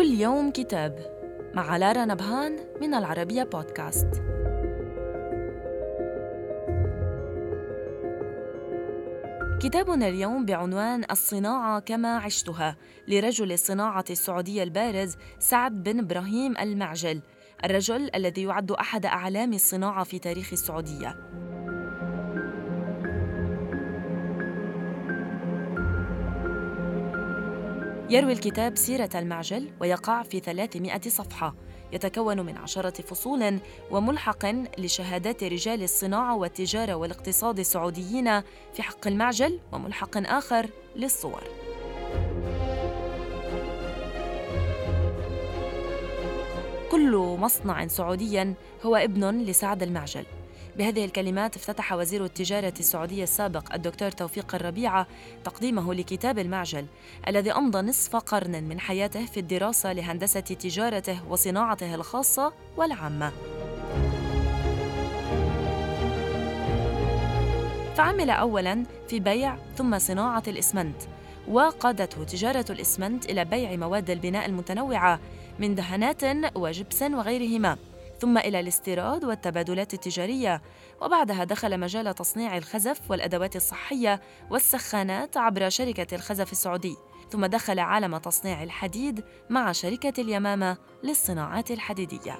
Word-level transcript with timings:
اليوم 0.00 0.50
كتاب 0.50 0.98
مع 1.54 1.76
لارا 1.76 2.04
نبهان 2.04 2.58
من 2.80 2.94
العربية 2.94 3.42
بودكاست. 3.42 4.08
كتابنا 9.62 10.08
اليوم 10.08 10.44
بعنوان 10.44 11.04
الصناعة 11.10 11.80
كما 11.80 12.16
عشتها 12.16 12.76
لرجل 13.08 13.52
الصناعة 13.52 14.04
السعودية 14.10 14.62
البارز 14.62 15.16
سعد 15.38 15.82
بن 15.82 15.98
إبراهيم 15.98 16.56
المعجل 16.58 17.20
الرجل 17.64 18.10
الذي 18.14 18.42
يعد 18.42 18.70
أحد 18.70 19.06
أعلام 19.06 19.52
الصناعة 19.52 20.04
في 20.04 20.18
تاريخ 20.18 20.52
السعودية. 20.52 21.16
يروي 28.10 28.32
الكتاب 28.32 28.76
سيرة 28.76 29.10
المعجل 29.14 29.70
ويقع 29.80 30.22
في 30.22 30.40
300 30.40 31.00
صفحة. 31.00 31.54
يتكون 31.92 32.40
من 32.40 32.56
عشرة 32.56 33.02
فصول 33.02 33.58
وملحق 33.90 34.46
لشهادات 34.78 35.44
رجال 35.44 35.82
الصناعة 35.82 36.36
والتجارة 36.36 36.94
والاقتصاد 36.94 37.58
السعوديين 37.58 38.40
في 38.72 38.82
حق 38.82 39.06
المعجل 39.06 39.60
وملحق 39.72 40.16
آخر 40.16 40.66
للصور. 40.96 41.42
كل 46.90 47.16
مصنع 47.16 47.86
سعودي 47.86 48.54
هو 48.82 48.96
ابن 48.96 49.42
لسعد 49.42 49.82
المعجل. 49.82 50.24
بهذه 50.78 51.04
الكلمات 51.04 51.56
افتتح 51.56 51.92
وزير 51.92 52.24
التجارة 52.24 52.74
السعودية 52.80 53.22
السابق 53.22 53.74
الدكتور 53.74 54.10
توفيق 54.10 54.54
الربيعة 54.54 55.06
تقديمه 55.44 55.94
لكتاب 55.94 56.38
المعجل 56.38 56.86
الذي 57.28 57.52
أمضى 57.52 57.78
نصف 57.78 58.16
قرن 58.16 58.64
من 58.64 58.80
حياته 58.80 59.26
في 59.26 59.40
الدراسة 59.40 59.92
لهندسة 59.92 60.40
تجارته 60.40 61.28
وصناعته 61.28 61.94
الخاصة 61.94 62.52
والعامة. 62.76 63.32
فعمل 67.96 68.30
أولاً 68.30 68.84
في 69.08 69.20
بيع 69.20 69.56
ثم 69.76 69.98
صناعة 69.98 70.42
الإسمنت 70.48 70.96
وقادته 71.48 72.24
تجارة 72.24 72.64
الإسمنت 72.70 73.30
إلى 73.30 73.44
بيع 73.44 73.76
مواد 73.76 74.10
البناء 74.10 74.46
المتنوعة 74.46 75.20
من 75.58 75.74
دهانات 75.74 76.56
وجبس 76.56 77.02
وغيرهما 77.02 77.76
ثم 78.20 78.38
إلى 78.38 78.60
الاستيراد 78.60 79.24
والتبادلات 79.24 79.94
التجارية. 79.94 80.62
وبعدها 81.02 81.44
دخل 81.44 81.80
مجال 81.80 82.14
تصنيع 82.14 82.56
الخزف 82.56 83.10
والأدوات 83.10 83.56
الصحية 83.56 84.20
والسخانات 84.50 85.36
عبر 85.36 85.68
شركة 85.68 86.14
الخزف 86.14 86.52
السعودي. 86.52 86.96
ثم 87.30 87.46
دخل 87.46 87.78
عالم 87.78 88.18
تصنيع 88.18 88.62
الحديد 88.62 89.24
مع 89.50 89.72
شركة 89.72 90.20
اليمامة 90.20 90.76
للصناعات 91.02 91.70
الحديدية. 91.70 92.38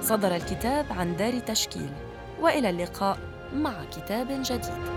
صدر 0.00 0.36
الكتاب 0.36 0.86
عن 0.90 1.16
دار 1.16 1.38
تشكيل. 1.38 1.92
وإلى 2.40 2.70
اللقاء 2.70 3.18
مع 3.52 3.84
كتاب 3.84 4.26
جديد. 4.30 4.96